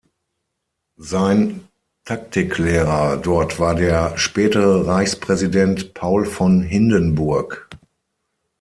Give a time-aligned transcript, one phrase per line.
[0.97, 1.67] Sein
[2.05, 7.69] Taktiklehrer dort war der spätere Reichspräsident Paul von Hindenburg.